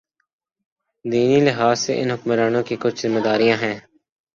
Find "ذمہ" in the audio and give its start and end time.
3.01-3.19